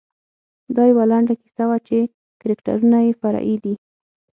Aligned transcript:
دا 0.75 0.83
یوه 0.91 1.03
لنډه 1.11 1.35
کیسه 1.41 1.63
وه 1.69 1.77
چې 1.87 1.97
کرکټرونه 2.41 2.97
یې 3.05 3.11
فرعي 3.21 3.55
دي. 3.63 3.73